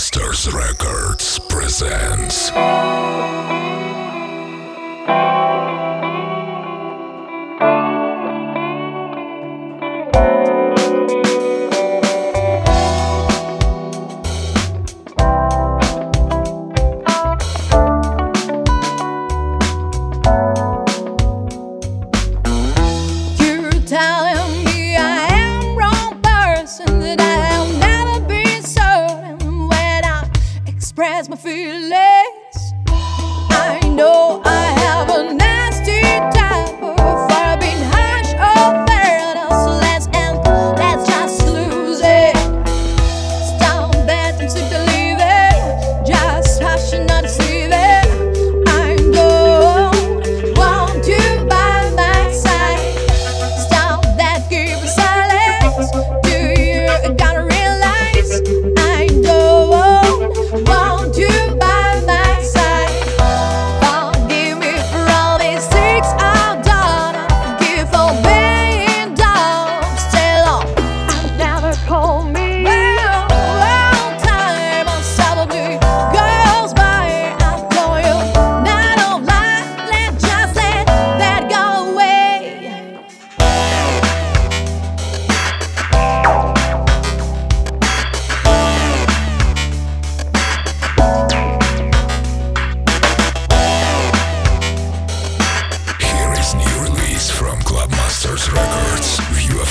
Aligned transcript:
Masters 0.00 0.50
Records 0.54 1.38
presents. 1.40 2.50
place. 31.90 32.72
I 33.50 33.80
know 33.96 34.40
I 34.44 34.59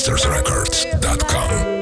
monstersrecords.com. 0.00 1.79